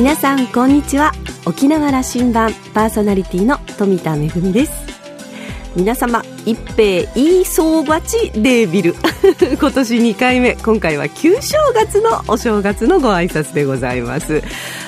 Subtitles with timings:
[0.00, 1.12] 皆さんこんにちは。
[1.44, 4.72] 沖縄羅針盤パーソナリティの富田恵です。
[5.76, 8.94] 皆様一平いい総鉢デービル。
[9.60, 10.56] 今年2回目。
[10.56, 14.42] 今回は旧正月のお正月のご挨拶でございます。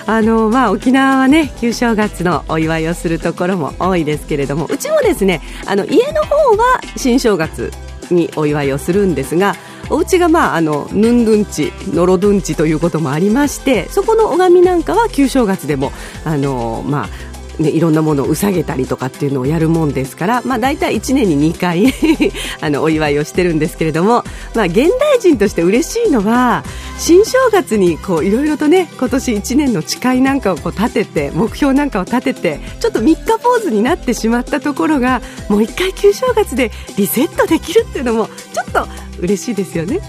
[0.06, 7.70] あのまあ沖縄はね旧正月のお祝いをするところも多いですけれどもうちもですねあの家の方は新正月
[8.10, 9.56] にお祝いをするんですが
[9.92, 15.92] お家がまああのヌンドゥンチノロドゥンチということもありましてそこの拝みなんかは旧正月でも
[16.24, 21.92] あのまあね、いろんなものをうさげたりとかっていうのをやるもんですから、まあ、大体1年に2回
[22.60, 26.64] あのお祝いをしてるんですけれども、まあ、現代人として嬉しいのは
[26.98, 38.88] 新正月にこういろいろとね今年1年の誓いなんかをこう立てて目標なんかを立ててちょっと3日ポーズになってしまったところがもう1回旧正月でリセットできるっていうのもちょっと
[39.20, 40.00] 嬉しいですよね。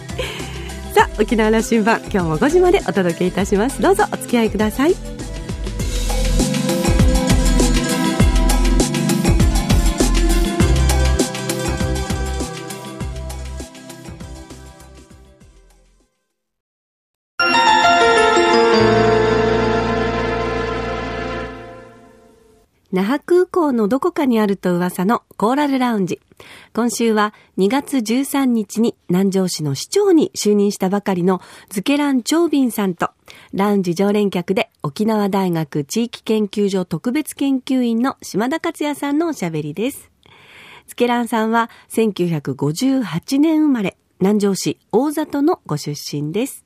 [0.94, 5.13] さあ沖縄羅針盤今日も5時までお届けいたしますどうぞお付き合いください
[22.94, 26.22] 那覇空港のどこかにあると噂のコーラルラウンジ。
[26.74, 33.10] 今週は2月13日に南城市の市長に就任したばかりのズケラン・チョービンさんと、
[33.52, 40.12] ラウンジ常連客で沖縄大学地域研究所特別研究員の島田克也さんのおしゃべりです。
[40.85, 46.63] ズケランさんは1958年生まれ、南城市大里のご出身です。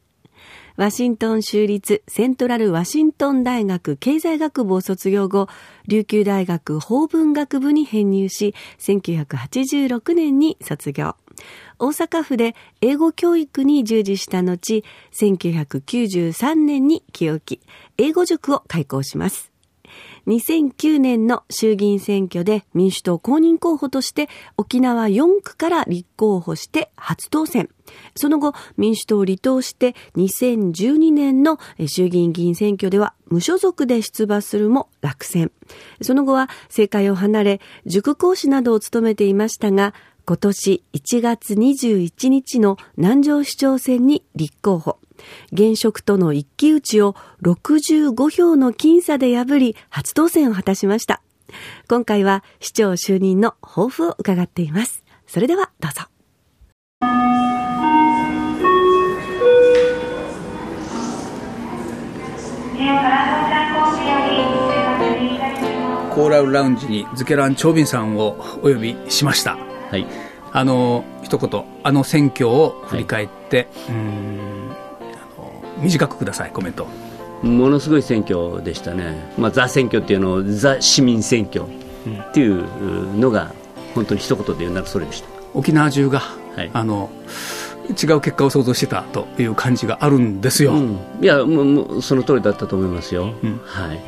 [0.77, 5.47] ワシントン州立セントラルワシントン大学経済学部を卒業後、
[5.87, 11.15] 琉球大学法文学部に編入し、1986年に卒業。
[11.79, 14.83] 大阪府で英語教育に従事した後、
[15.19, 17.59] 1993年に清木、
[17.97, 19.56] 英語塾を開校します。
[20.27, 24.27] 2009年の衆議院選挙で民主党公認候補として
[24.57, 27.69] 沖縄4区から立候補して初当選。
[28.15, 31.57] その後、民主党を離党して2012年の
[31.87, 35.51] 衆議院議員選挙では無所属で出馬するも落選。
[36.01, 39.93] その後は政界を離れ、塾講師などを務めていましたが、
[40.25, 44.97] 今年1月21日の南城市長選に立候補。
[45.51, 51.21] 現職との一騎打ちを65票の僅差で破り初当選を果たしました。
[51.87, 55.03] 今回は市長就任の抱負を伺っています。
[55.27, 56.03] それではどうぞ。
[66.17, 69.55] コーラルラウンジにズケラン・チョービンさんをお呼びしました。
[69.91, 70.07] はい。
[70.51, 74.86] あの、一言、あの選挙を振り返って、はい、うん
[75.81, 76.87] 短くくださいコメント。
[77.43, 83.53] ものすごい選挙でしたね、まあ、ザ選挙っていうのをザ市民選挙っていうのが
[83.93, 85.29] 本当に一言で言うならそれでした。
[85.53, 86.19] 沖縄中が、
[86.55, 87.09] はい、あの
[87.89, 94.01] 違う結果を想像してたという感じがあるんですよ、うん、いやもうその通りだったと思いますよ、うん、はい、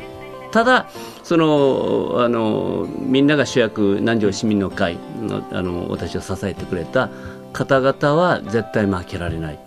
[0.52, 0.88] ただ
[1.22, 7.08] そのあのみんなが主役南城市民の会のあの私を支えてくれた
[7.52, 9.58] 方々は絶対負けられない。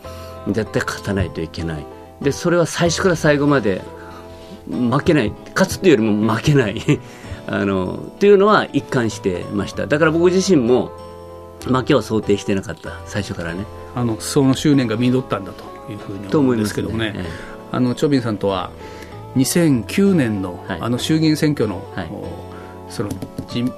[0.50, 1.86] 絶対勝たないといけない
[2.24, 3.82] でそれは最初から最後まで
[4.68, 5.34] 負けない。
[5.54, 6.82] 勝つというよりも負けない。
[7.46, 9.86] あのっていうのは一貫してました。
[9.86, 10.92] だから僕自身も
[11.66, 13.02] 負けは想定してなかった。
[13.06, 13.66] 最初からね。
[13.96, 17.26] あのその執念が実ったんだというふうに思うんですけどもね、ね。
[17.72, 18.72] あのチョビンさんとは
[19.36, 22.10] 2009年の、はい、あの衆議院選挙の、はい、
[22.90, 23.10] その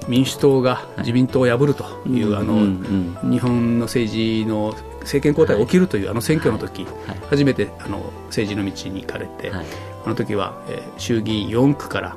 [0.08, 4.74] 民主党が自民党を破るという、はい、あの、うんうん、日本の政治の
[5.06, 6.86] 政権交代が起きるという、あの選挙の時、
[7.30, 12.16] 初めてあの政治の道に行かれて、あの時は、えー、衆議院4区から、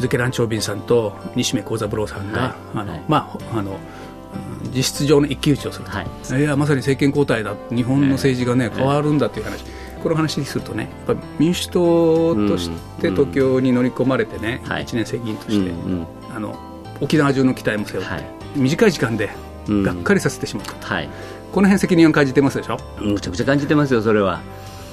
[0.00, 3.78] ズケラン・チョービンさんと西目幸三郎さんが、あのまああの
[4.74, 7.54] 実質上の一騎打ちをすると、はい、いやまさに政権交代だ。
[7.70, 9.64] 日本の政治が、ね、変わるんだという話、
[10.02, 12.70] この話にするとねやっぱ民主党とし
[13.00, 15.70] て東京に乗り込まれてね、うん、1年生議員として、
[16.34, 16.58] あの
[17.00, 18.24] 沖縄中の期待も背負って、
[18.56, 19.30] 短い時間で
[19.68, 20.72] がっかりさせてしまった。
[20.74, 21.08] と、はい、
[21.52, 22.78] この辺責任を感じてますでしょ？
[23.00, 24.40] むちゃくちゃ感じてますよそれは。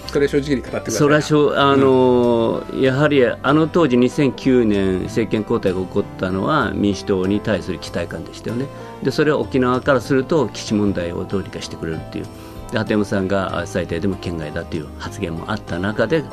[0.08, 8.68] それ正直に語ってそれはしょあの、うん、やはりあの当時2009年政権交代が起こったのは民主党に対する期待感でしたよね。
[9.02, 12.26] でそれは沖縄からすると基地問題をどうにかしてくれるっていう。
[12.72, 16.24] で鳩山さんが最低でも県外だという発言もあった中で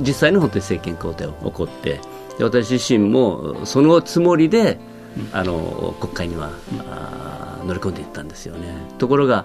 [0.00, 2.00] 実際の本当に政権交代が起こって
[2.36, 4.78] で私自身もそのつもりで、
[5.16, 6.80] うん、あの国会には、うん
[7.64, 8.74] 乗り込んでいったんですよね。
[8.98, 9.44] ところが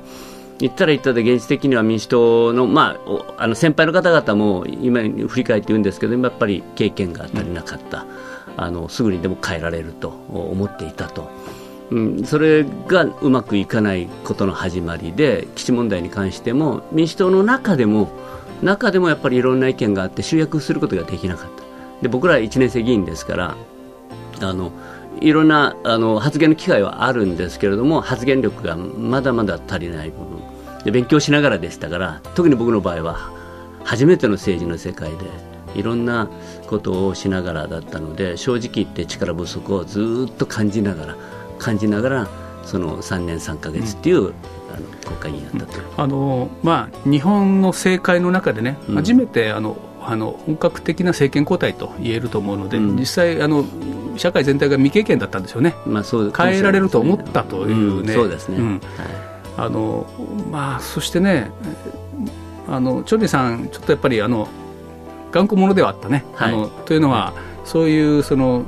[0.59, 2.97] 言ったら言ったで現実的には民主党の,、ま
[3.37, 8.05] あ、あの先輩の方々も今振り返って言うんですけどやっぱり経験が足りなかった、
[8.57, 11.29] あのすぐにでも変えられると思っていたと。
[11.91, 18.09] うん、それがうまくいかないことの始まりで基地問題に関しても民主党の中でも
[18.63, 21.63] 中でもやっぱりいろんな意見があって集約することができなかった。
[22.01, 23.55] で僕ら1年生議員ですから
[24.41, 24.71] あの
[25.21, 30.55] いろんなあの発言の機会はあるんですけれども発言力がまだまだ足りない部分。
[30.85, 33.31] で勉強しながらでしたから特に僕の場合は
[33.83, 35.17] 初めての政治の世界で
[35.73, 36.29] いろんな
[36.67, 41.17] ことをしながらだったので正直言って力不足をずっと感じながら
[41.57, 42.27] 感じながら
[42.63, 44.33] その3年3か月っていう、うん、
[44.73, 53.65] あの国会議員だったと、あのまあ、日本の政界の中でね、初めてあのあの本格的な政権交代と言えると思うので、うん、実際あの、
[54.17, 58.79] 社会全体が未経験だったんですよね、まあそう、変えられると思ったというね、そうですね、はい、
[59.57, 60.05] あの
[60.51, 61.51] まあ、そしてね、
[62.67, 64.47] あのチョリさん、ちょっとやっぱりあの
[65.31, 66.25] 頑固者ではあったね。
[66.33, 67.33] はい、あのというのは、
[67.63, 68.63] そういうその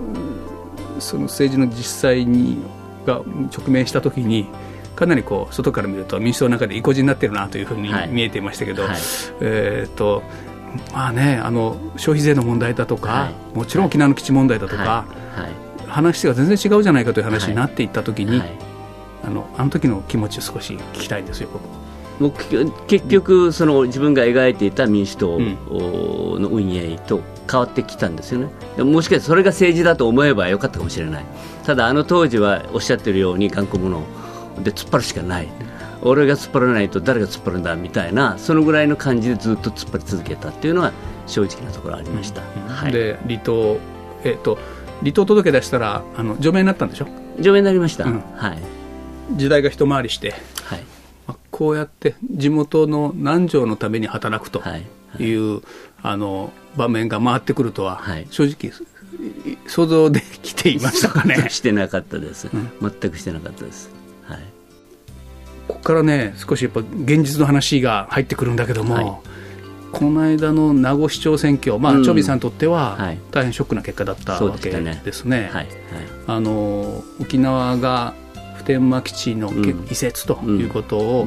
[1.00, 2.62] その政治の実際に
[3.06, 3.22] が
[3.56, 4.48] 直面したときに、
[4.96, 8.92] かなりこう外から見ると民主党の中で意固地になってるなというふうに見えていましたけど、はい。
[8.92, 9.02] はい、
[9.42, 10.24] えーと
[10.94, 15.06] まあね、あの消費税の問題だとか、はい、もちろん沖縄の基地問題だとか、
[15.88, 18.42] 話が全然違うじゃないかという話になっていったときに、
[19.24, 21.50] あのあの時の気持ちを少し聞きたいんですよ、
[22.88, 28.42] 結局その自分が描いていた民主党の運営と変わってきたんですよ
[28.78, 28.84] ね。
[28.84, 31.26] もしかしてそれが政治だと思えばよかったかもしれない。
[31.66, 34.02] ただあの当時はおっしゃってるように頑固者
[34.64, 35.48] で突っ張るしかない
[36.02, 40.94] 俺が突っ張らないと誰が突っ張るんだみたいなそのぐらいの感じでずっと突っ張り続けたっていうのは
[41.26, 43.80] 正直なところありました、うんはい、で離党
[44.24, 44.58] えっ、と
[45.02, 47.08] 離党届出したらあの除名になったんでしょ？
[47.40, 48.58] 除名になりました、うん、はい。
[49.36, 50.34] 時代が一回りして、
[50.64, 50.84] はい。
[51.28, 54.62] まあ、こうやって地元の南條のために働くとい。
[54.62, 54.86] う、はい。
[55.56, 55.64] はい、
[56.02, 58.74] あの場面が回ってくるとは、はい、正直
[59.68, 61.50] 想像できていましたかね？
[61.52, 63.90] してなかったです、うん、全くしてなかったです。
[64.28, 64.40] はい
[65.88, 69.06] からね少しやっぱ現実の話が入ってくるんだけども、はい、
[69.94, 72.98] この間の名護市長選挙、まあ、うん、チョビさんにとっては
[73.32, 75.50] 大変ショックな結果だったわけですね。
[76.28, 78.14] あの沖縄が
[78.58, 79.50] 普天間基地の
[79.90, 81.26] 移設ということを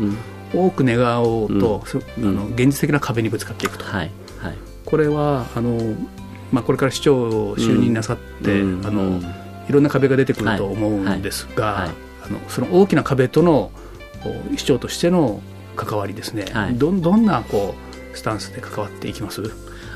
[0.55, 1.83] 多く願おうと、
[2.19, 4.11] うん、あの現実的な壁にぶつかっていくと、はい。
[4.41, 5.97] はい、これはあの、
[6.53, 9.23] まあ、これから市長を就任なさって、うん、あの
[9.71, 13.71] いろんな壁が出てくると思うんですが、あのその大きな壁との
[14.57, 15.43] 市長としての
[15.77, 17.75] 関わりですね、はい、どどんなこ
[18.13, 19.43] うスタンスで関わっていきます？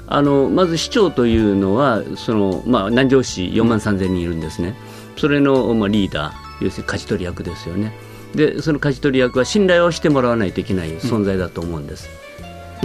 [0.06, 4.74] あのまず市長というのはその、まあ、南城市4万3000人いるんですね、
[5.16, 7.92] それの、まあ、リーダー要するに舵取り役ですよね。
[8.34, 12.23] でその舵取り役は信頼をしてもらわないといけない存在だと思うんです、うん、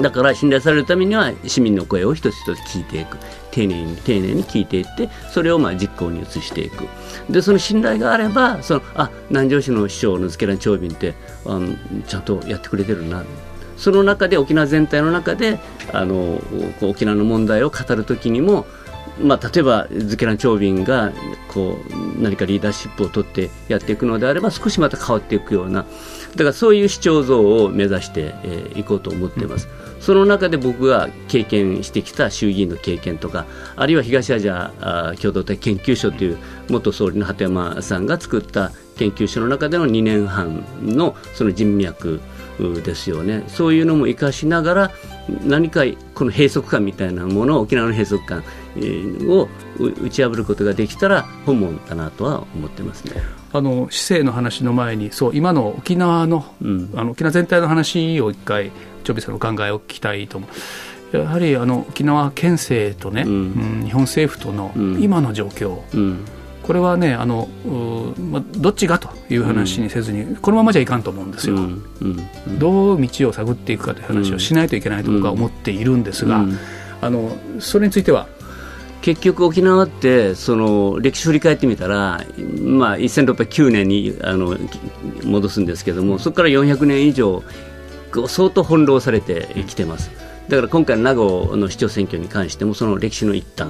[0.02, 3.18] だから信頼されるためには市民の声を一つ一つ聞いていく。
[3.52, 6.88] 丁寧に丁寧に聞いていってそれをまあ実行に移していく。
[7.30, 11.16] でその信頼があればそのあ南城市の市長の付けら長瓶って
[11.46, 11.76] あの
[12.08, 13.24] ちゃんとやってくれてるな。
[13.78, 15.58] その中で沖縄全体の中で
[15.94, 16.42] あの
[16.82, 18.66] 沖縄の問題を語る時にも
[19.22, 21.12] まあ、例えば、ズケラン長便が
[21.50, 21.78] こ
[22.18, 25.86] う何かリーダーシップを取ってやっていくのであれば少しまた変わっていくような
[26.32, 29.68] だからそういう市長像を目指してい、えー、こうと思っています。
[29.84, 33.46] うんその中で僕が経験してきた衆議院の経験とか
[33.76, 36.38] あるいは東アジア共同体研究所という
[36.70, 42.22] 元総理の鳩山さんが作った研究所の中での2年半のその人脈
[42.84, 44.92] ですよねそういうのも生かしながら
[45.46, 45.84] 何か
[46.14, 48.44] この閉塞感みたいなものを沖縄の閉塞感
[49.28, 53.22] を打ち破ることができたら本望だなとは思ってますね。
[53.52, 58.72] あの市政の話の前にそう今の沖縄のうん、あの沖縄全体の話を一回
[59.04, 60.50] チョビさんの考えを聞きたいと思う。
[61.18, 66.24] やはりあの沖縄県政とね、うん、うん、日本政府との今の状況、うん、
[66.62, 67.50] これはねあの、
[68.32, 71.58] ま、どっちがという話にせずに、このままじゃいかんと思うんですよ、
[72.60, 76.46] どう道を探っていくかという話をしないといけないと僕は思っているんですが、
[77.02, 78.28] あのそれについては
[79.02, 82.24] 結局、沖縄ってその歴史を振り返ってみたら、
[82.62, 84.58] まあ、1609年にあの
[85.24, 87.44] 戻すんですけどもそこから400年以上
[88.28, 90.12] 相当翻弄されてきてます。
[90.50, 93.70] だから今回の名護の市長選挙に関してもその歴史の一端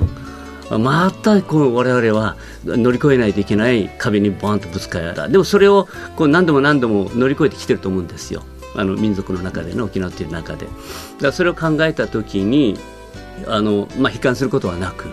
[0.78, 5.28] またこう我々は乗り越えないといけない壁にボーンとぶつかった。
[5.28, 8.44] でもそれをこう何度も何度も乗り越えてきてると思うんですよ。
[8.76, 10.66] あの民族の中での沖縄という中で。
[10.66, 10.76] だか
[11.22, 12.78] らそれを考えた時に
[13.48, 15.10] あの、まあ、悲観することはなく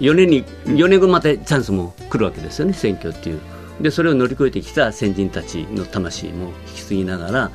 [0.00, 3.40] 4年に4年後またチャンスも来るわけですよね選挙っていう
[3.80, 7.50] でそれを乗り越えてきた先人たちの魂も引き継ぎながら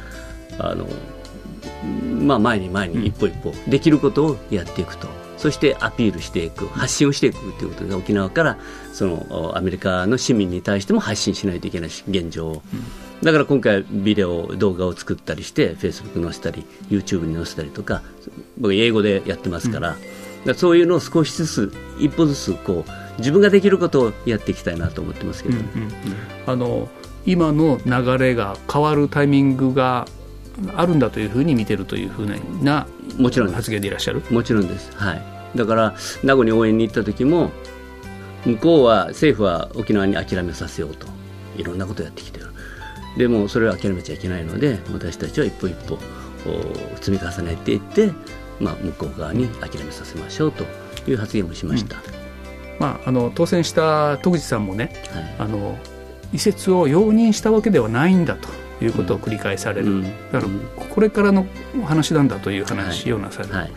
[0.59, 0.87] あの、
[2.21, 5.24] まあ、前に前に一歩一歩できることをやっていくと。
[5.37, 8.57] そしてアピールしていく、発信をしていくということで、沖縄から
[8.93, 12.63] そのアメリカの市民に対しても発信しないといけないし、現状を。
[13.23, 18.01] だから今回、ビデオ、動画を作ったりして、フェイスブックに載せたり、YouTube に載せたりとか、
[18.57, 19.97] 僕、英語でやってますから、
[20.45, 25.93] うん、そういうのを少しずつ、一歩ずつこう、自分ができることをやっていきたいなと思ってますけど、うんうんうん、
[26.45, 26.89] あの
[27.25, 30.07] 今の流れが変わるタイミングが
[30.75, 32.27] あるんだというふうに見てるというふう
[32.61, 32.87] な
[33.17, 34.21] もちろん発言でいらっしゃる？
[34.29, 35.21] もちろんです、はい、
[35.55, 37.51] だから名護に応援に行った時も
[38.45, 41.07] 向こうは政府は沖縄に諦めさせようと
[41.57, 42.47] いろんなことをやってきてる。
[43.17, 45.97] でもそれを諦めちゃいけないので私たちは一歩一歩
[46.99, 48.11] 積み重ねていって、
[48.59, 50.65] まあ、向こう側に諦めさせましょうと
[51.09, 52.03] いう発言をしました、うん、
[52.77, 55.79] まあ、あの当選した戸口さんもね、はい、あの
[56.33, 58.49] 移設を容認したわけではないんだと
[58.81, 61.45] いうことを繰り返される、うん、だからこれからの
[61.85, 63.71] 話なんだという話をなされる、はいはい、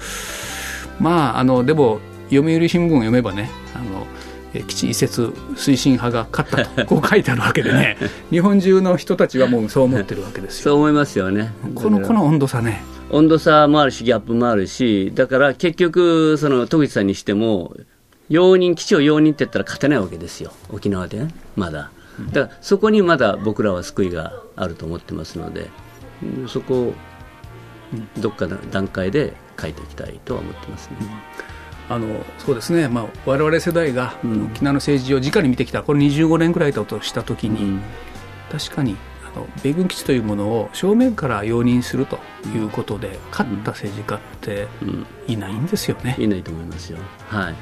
[0.99, 2.00] まああのでも
[2.31, 4.07] 読売新聞を読めばねあの
[4.52, 5.23] 基地移設
[5.55, 7.97] 推進派が勝ったと こう書いてあるわけでね
[8.31, 10.64] 日本中の人たちはもうそう思ってるわけですよ。
[10.64, 11.52] そう思いますよね。
[11.75, 12.83] このこの温度差ね。
[13.11, 17.75] 温度差もあるしギャップもあるしだから結局その戸口さんにしても
[18.28, 20.52] 容認基地を容認って言ったら勝てないわけですよ。
[20.71, 21.90] 沖縄で、ね、まだ
[22.33, 25.71] だからそこにまだ僕らは救いがあると思ってますので
[26.49, 26.95] そこを
[28.19, 30.97] どっかの段階で書いていきたいとは思ってますね。
[31.91, 37.81] あのそうですね、まあ、我々世代が沖縄の政治を直に見てきた、これ25年ぐらいだとしたときに、うん、
[38.53, 38.97] 確かに
[39.35, 42.19] あの米軍基地というものを正面から容認すると
[42.55, 44.69] いうことで、勝った政治家って
[45.27, 46.15] いないんですよね。
[46.19, 46.99] いないと思いますよ。
[47.29, 47.55] はい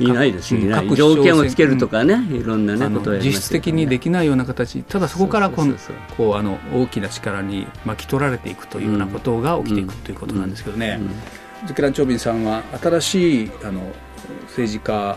[0.00, 0.94] いないですいない。
[0.94, 11.00] 条件をつけるとかね、いろんな、ね、ことを、ね、実質的にできないような形、ただそこからこうあの大きな力に巻き取られていくというようなことが起きていくということなんですけどね、
[11.66, 13.80] ズケラン・チョービンさんは新しいあの
[14.48, 15.16] 政治家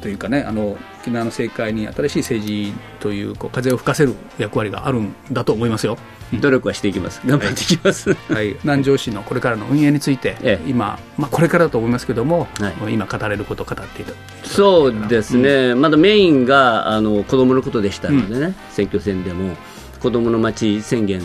[0.00, 5.98] というかねあの沖縄の政界に新しい政治というこう風を吹かせる役割があるんだと思いますよ。
[6.40, 14.12] 努力はしていきます、頑張っていきます、はい、 南城市のこれからの運営について、ええ、今、まあ、これからだと思いますけども、はい、今、語れることを語っていた。
[14.44, 19.56] そうですね、うん、まだメインがあの子どものことでしたのでね、うん、選挙戦でも。
[20.02, 21.20] 子どもの街宣言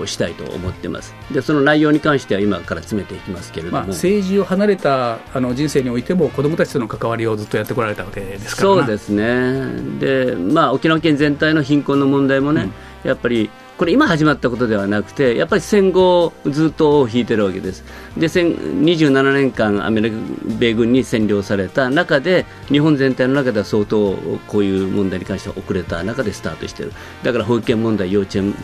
[0.00, 1.12] をしたいと思ってます。
[1.32, 9.98] でその内容に関しては今から詰めていきますけれども、まあ、政治を離れたあの人生においても子どもたちとの関わりをずっとやってこられたわけですからそうですね。
[9.98, 12.70] で、まあ、沖縄県全体の貧困の問題もね、
[13.04, 13.50] うん、やっぱり
[13.80, 17.82] これ今始まったことではなくてやっぱり戦後ずっと引いてるわけです。
[18.14, 20.16] で27年間アメリカ
[20.58, 24.14] 米軍に占領された中で日本全体の中では相当
[24.48, 26.92] こういう問題に関しては遅れた中でスタートしてる。
[27.22, 28.54] だから保育園問題幼稚園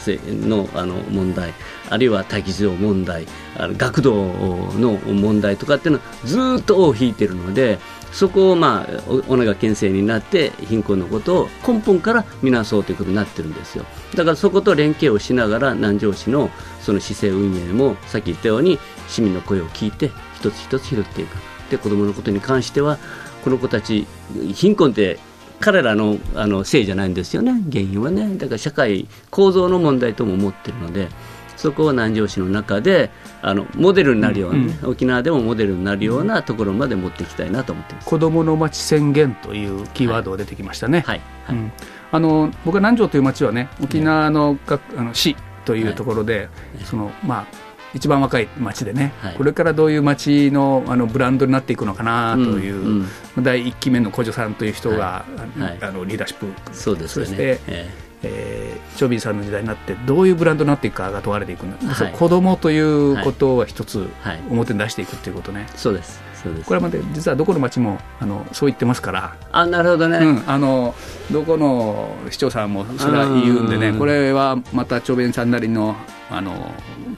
[0.50, 1.54] のあの問題
[1.88, 7.78] あるいは待機児童問題学童の問題とかっていうのはずっと尾を引いてるので
[8.16, 13.84] そこを、まあ、おが県政になって貧困のことを根本から見直そうということになってるんですよ。
[14.14, 16.48] だからそこと連携をしながら南城市の
[16.80, 21.36] その市政運営もさっき言ったように市民の声を聞いて一つ一つ拾っていく。
[21.70, 22.96] で子どものことに関しては
[23.44, 24.06] この子たち
[24.54, 25.18] 貧困って
[25.60, 27.52] 彼らのあのせいじゃないんですよね。
[27.70, 28.34] 原因はね。
[28.38, 31.08] だから社会構造の問題とも思ってるので
[31.56, 33.10] そこを南城市の中で
[33.42, 38.06] あのモデルになるような、ねうん、沖縄でもモデルになるようなところまで持っていきたいなと思ってます。
[38.06, 41.00] 子どもの町宣言というキーワードが出てきましたね。
[41.06, 41.72] はい、はい、うん、
[42.12, 46.48] あの僕は南城という町はね沖縄のかあの市というところで、はい、
[46.84, 47.46] そのまあ
[47.94, 55.24] 一番若い町でね、はい、これからどういう町のあのブランドになっていくのかなという、うんうん、第1期目の古女さんという人が、
[55.58, 58.65] はい、あのリーダーシップそうです、ね、そして、えーえー、
[58.96, 64.08] チョビンさんの時代になってどういうブランドになっていくかが問われていくんだ、はい、子供ということは一つ
[64.50, 69.36] 表に出していくということね、そうですそうですこれまで実はどこの町もあのそう言ってますから。
[69.52, 70.94] あなるほどね、うん、あの
[71.30, 75.96] どこの市長さんもそれは言うんでねこれはまたチョビンさんなりの
[76.28, 76.72] あの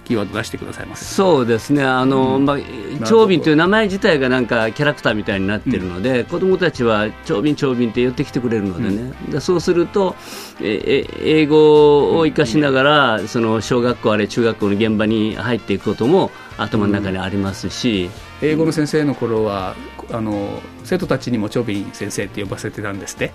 [0.05, 1.15] キーワード出してくださいます。
[1.15, 1.83] そうですね。
[1.83, 2.59] あの、うん、まあ、
[3.07, 10.15] 長瓶という名前自体がなんかキャラクターみたいになってるので、うん、子どもたちは長瓶長瓶って言ってきてくれるのでね、うん、そうすると
[10.61, 18.11] え英語を生かしながら、その小学校あれ中学校の現場に入っていくことも頭の中にありますし、
[18.43, 19.75] 英語の先生の頃は
[20.11, 23.33] あの生徒たちにも長瓶先生って呼ばせてたんですって？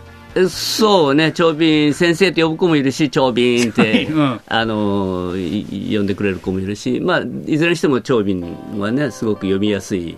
[0.50, 10.18] そうね、長瓶先生と呼ぶ子もいるし、長瓶って、 うん、あの呼んでくれる子もいるし、まあ、いずれにしても長瓶はね、すごく読みやすい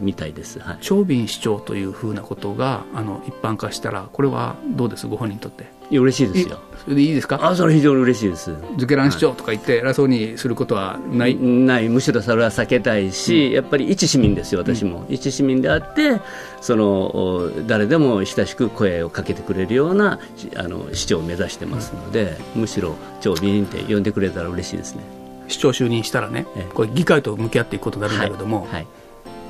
[0.00, 5.06] みたいです、はい、長斌市長というふうなことがあの一般化したらこれはどうです？
[5.06, 6.58] ご本人にとっていや嬉しいですよ。
[6.84, 7.38] それでいいですか？
[7.42, 8.54] あそれ非常に嬉しいです。
[8.76, 11.88] ズケラン市長とか言って偉そうにすることはない、ない。
[11.88, 16.20] むしろそれは避けたいし、うん、やっぱり一市民ですよ私も、うん、一市民であって
[16.60, 20.18] その誰でも親しく声をかけてくれるような
[20.56, 25.02] あの市長を目指してますので、うん、むしろ長敏って呼んでくれたら嬉しいですね。
[25.48, 28.70] 市長就任したらね、これ議会と向き合っていくことになるんだけども、はい。
[28.72, 28.86] はい、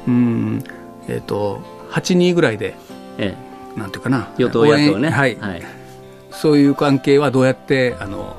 [0.07, 0.65] うん
[1.09, 2.77] えっ、ー、と8人ぐらいで、
[3.19, 3.37] え
[3.77, 5.11] え、なんていうかな与党野党ね。
[5.11, 5.78] はい、はい
[6.31, 8.37] そういう関係はどうやってあの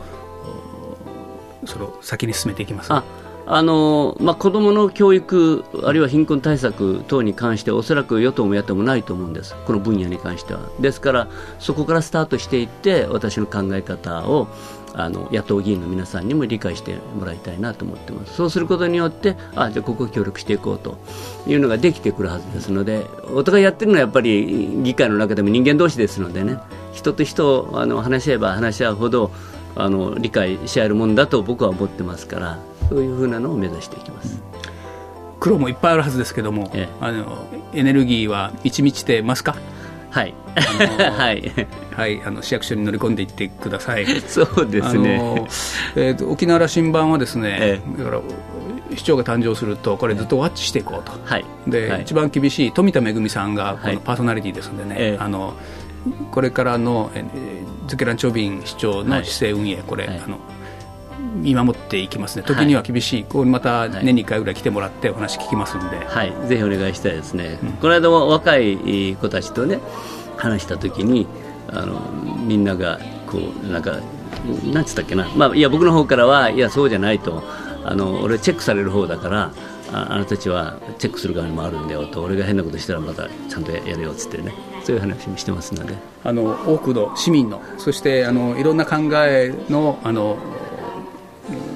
[1.66, 3.04] それを先に進めていきますあ
[3.52, 10.60] あのまあ、子どもの教育、あるいは貧困対策等に関しておそらく与党も野党もないと思うんです、この分野に関しては。
[10.80, 11.28] ですから、
[11.58, 14.48] そこからスタートしていって、私の考え方を
[14.94, 21.00] あの野党議員の皆さんにも理解してもらいたいなと思ってます、そうすることによって、あじゃあここ協力していこうと
[21.48, 26.60] いうのができてくるはずですので、お互いやってるのはやっぱり議会の中でも人間同士ですのでね。
[26.94, 29.32] 人と人あの話し合えば話し合うほど
[29.76, 34.42] あの理解し合えるもんだと僕は思ってますからそういうふうなのを目指していきます。
[35.40, 39.56] 苦労もいっぱいあるはずですけども、ええ、あのエネルギーは満ち満ちてますか？
[40.10, 41.52] はい、 はい、
[41.96, 44.06] はい、あの市役所に乗り込んでいってください。
[44.28, 45.46] そうですね。
[45.96, 48.22] えっ、ー、と沖縄羅針盤はですね、ええ、だから
[48.96, 51.12] 市長が誕生するとこれずっとワッチしていこうと。
[51.24, 51.46] はい。
[51.68, 55.54] で、はい、一番厳しい富田恵さんがこのパーソナリティですんでね、はい、あの
[56.32, 60.40] これからの、えー、ズケラン・チョビン市長の市政運営、これ、はい、あの
[61.36, 69.80] 見守っていきますね、時には厳しい、はい、こうまた年に1回ぐらい来てもらってお話聞きますんで、はい、ぜひお願いしたいですね、うん、この間も若い子たちとね、
[70.38, 71.28] 話したときに
[71.72, 72.00] あの、
[72.46, 74.00] みんながこう、なんか、
[74.72, 77.44] なんつったっけな、まあ、いや、僕の方からは、いや、そうじゃないと、
[77.84, 79.52] あの俺、チェックされる方だから、
[79.92, 84.54] ああなたたちはチェックする側にもあるんだよと、俺が変なことしたらまたちゃんとやるよっつってね。
[84.84, 85.96] そういう話もしてますので。
[86.24, 90.38] あの多くの市民のそしてあのいろんな考えのあの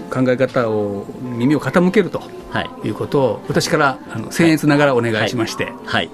[0.10, 6.10] 考え方を耳を傾けると、はい、いうことを私からあの僭越ながらお願いしまして、はい、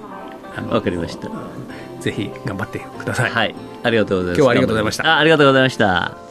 [0.54, 1.28] はい、わ、かりました。
[2.00, 4.38] ぜひ頑張ってください、はい、ありがとうございます。
[4.38, 5.06] 今日はありがとうございました。
[5.06, 6.29] あありがとうございました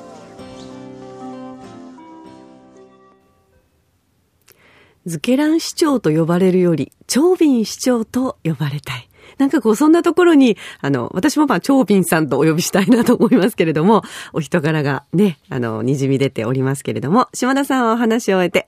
[5.06, 9.09] ズケラン市長と呼ばれるより、長ン市長と呼ばれたい。
[9.38, 18.68] なんかこう、そんなところに、あの、私もまあ、長斌さんとお呼びしたいなと思いますけれども、お人柄がね、あの、滲み出ておりますけれども、島田さんはお話を終えて、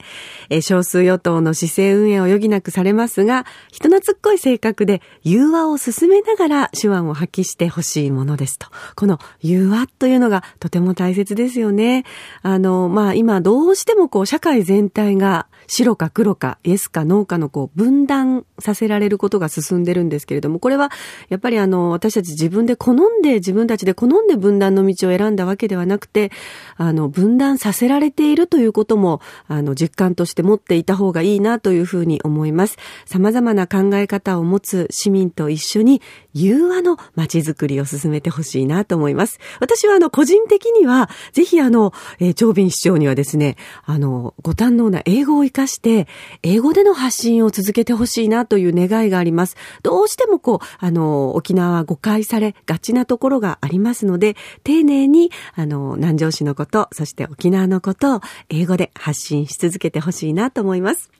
[0.49, 8.67] え少数与党の市政運営を余儀なくされますが、人懐っこい性格で、融和を進めながら手腕を発揮してほしいものですと。
[8.95, 12.03] この融和というのがとても大切ですよね。
[12.41, 20.91] あの、まあ、今どうしてもこう、社会全体が白か黒か、イエスかノーかのこう、分断させられることが進んでるんですけれども、もこれは
[21.29, 26.31] やっぱりあの、私たち自分で好んで、自分たちで好んで分断の道を選んだわけではなくて、
[26.77, 32.77] あの、分断させられているということも、あの、実感として持っていた方がいいなというふうに思います。
[33.05, 36.01] 様々な考え方を持つ市民と一緒に、
[36.33, 39.39] 融和の街づくりを進めてほしいなと思います。
[39.59, 46.07] 私はあの、個人的には、ぜひあの、えー、長斌市長にはですね、あの、ご堪能な英語を活かして、
[46.43, 49.55] 英語での発信を続けてほしいなという願いがあります。
[49.83, 61.11] どうしてもこう、あの、沖縄は誤解されがちなところがありますので、丁寧に、あの、南城市のこと、そして沖縄のことを英語で発信し続けてほしいなと思います。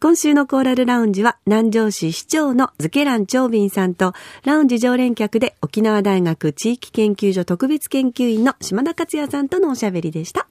[0.00, 4.12] 今週のコーラルラウンジは南城市市長のズケラン長斌さんと
[4.44, 10.46] ラウンジ常連客で沖縄大学地域研究所特別研究員の島田克也さんとのおしゃべりでした。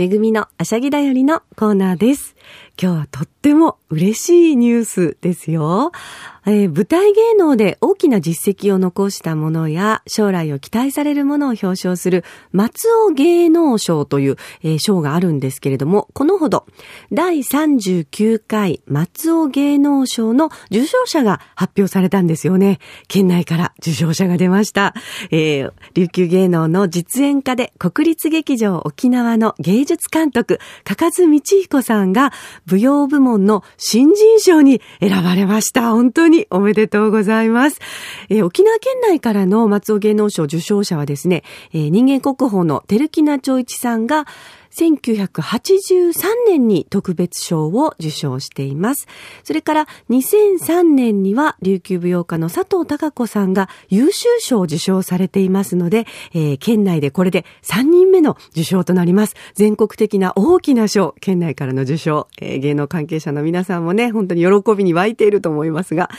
[0.00, 2.34] めぐみのあしゃぎだよりのコーナーです。
[2.80, 5.92] 今日はとっても嬉しいニュースですよ。
[6.46, 16.64] えー、舞台芸能で大きな実績を残したものや将来を期待されるものを表彰する松尾芸能賞という、えー、賞があるんですけれども、このほど
[17.12, 22.78] 第39回松尾芸能賞の受賞者が発表されたんですよね。
[23.06, 24.94] 県内から受賞者が出ました。
[25.30, 32.32] えー、琉球芸能の実演家で国立劇場沖縄の芸術監督、かかず道彦さんが
[32.66, 35.92] 舞踊部門の新人賞に選ばれました。
[35.92, 37.80] 本当におめでとうございます。
[38.28, 44.26] えー、沖縄県内からの松尾芸能賞受賞者はですね、えー、人間国宝の照木名長一さんが
[44.70, 46.12] 1983
[46.46, 49.06] 年に特別賞を受賞しています。
[49.44, 59.34] それから2003年には琉球舞踊家の佐藤孝子さんが優秀賞を受賞されていますので、えー、県内でこれで3人目の受賞となります。
[59.54, 66.10] 全国的な大きな賞、県内からの受賞、えー、芸能関係者の皆さんもね、本当に喜びに湧いていると思いますが、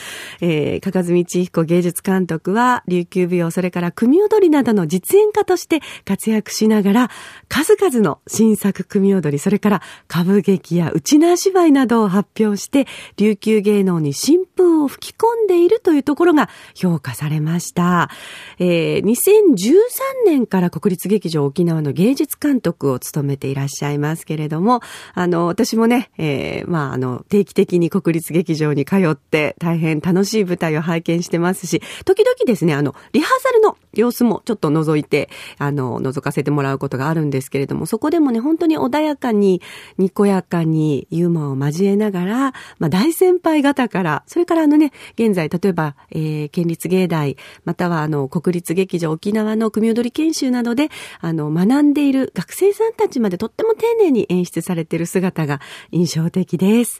[0.41, 7.09] えー、かかずみちひこ芸術監督は琉球舞踊、それから組踊りなどの実演家として活躍しながら、
[7.47, 18.09] 数々の新新作組踊り、それから歌舞劇や内縄芝居などを発表して、琉球芸能に新風を吹き込んでいるというところが評価されました。
[18.57, 19.77] えー、2013
[20.25, 24.81] 年から国立劇場沖縄の芸術監督を務めていらっしゃいますけれども、
[25.13, 39.61] あの、私もね、えー、まあ、あの、定期的に国立劇場に通って大変楽しい舞台を拝見してますし、時々ですね、あの、リハーサルの様子もちょっと覗いて、あの、覗かせてもらうことがあるんですけれども、そこでももね、本当に穏やかに、
[39.97, 50.89] にこやかにユーモアを交えながら、まあ、大先輩方から、それからあのね、現在、例えば、えー、県立芸大、またはあの、国立劇場沖縄の組踊り研修などで、
[51.19, 55.59] あの、学んでいる学生さんたちまでとっても丁寧に演出されている姿が
[55.91, 56.99] 印象的です。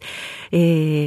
[0.51, 0.57] え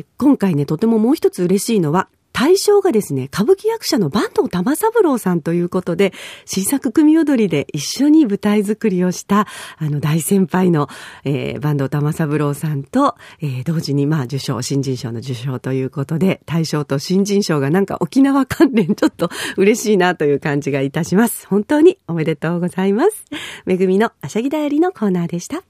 [0.00, 6.12] ー、今回ね、とてももう一つ嬉しいのは、対象がですね、歌舞伎役者の坂東玉三郎さんということで、
[6.44, 9.47] 新作組踊りで一緒に舞台作りをした、
[9.79, 10.88] あの大先輩の、
[11.25, 21.47] えー、坂東玉三郎さんと、えー、同時にまあ受賞、新人賞の受賞ということで、大賞と新人賞がなんか沖縄関連ちょっと嬉しいなという感じがいたします。
[21.47, 23.25] 本当におめでとうございます。
[23.64, 25.62] めぐみのあしゃぎだよりのコーナーでした。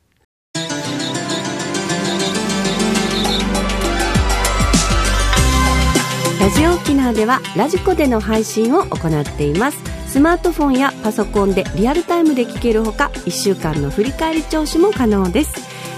[6.45, 9.79] ラジオ沖縄ではラジコでの配信を行っています。
[10.07, 15.53] スマートフォンやパソコンでリアルタイムで聞けるほか1週間の振り返り聴取も可能です。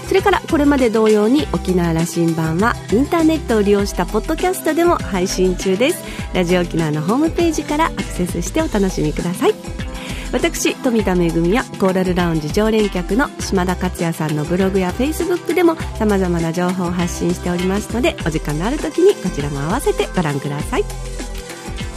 [0.07, 6.01] それからこれまで同様に沖縄羅針盤はインターネットを利用したポッドキャストでも配信中です。
[6.33, 9.86] ラジオ沖縄のホームページからアクセスしてお楽しみください。
[10.31, 20.83] 私富田恵やコーラルラウンジ常連客の島田克也さんのブログやフェイスブックでもさまざまな情報を発信しておりますのでお時間のある時にこちらも合わせてご覧ください。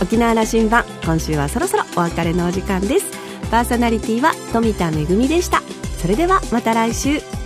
[0.00, 3.06] 沖縄羅針盤今週はそろそろお別れのお時間です。
[3.50, 5.60] パーソナリティは富田恵でした。
[5.98, 7.39] それではまた来週。